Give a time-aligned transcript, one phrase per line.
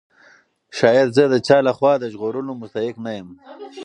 [0.77, 3.29] شاید زه د چا له خوا د ژغورلو مستحق نه یم.